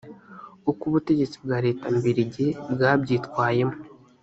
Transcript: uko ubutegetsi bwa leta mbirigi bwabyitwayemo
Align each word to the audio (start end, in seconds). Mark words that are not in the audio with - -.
uko 0.69 0.81
ubutegetsi 0.89 1.35
bwa 1.43 1.57
leta 1.65 1.85
mbirigi 1.97 2.47
bwabyitwayemo 2.73 3.77